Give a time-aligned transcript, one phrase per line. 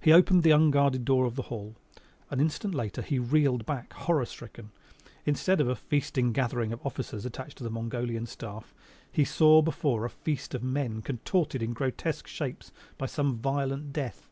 [0.00, 1.76] He opened the unguarded door of the hall.
[2.28, 4.72] An instant later he reeled back horror stricken.
[5.24, 8.74] Instead of a feasting gathering of officers attached to the Mongolian Staff
[9.12, 14.28] he saw before a feast of men contorted in grotesque shapes by some violent death.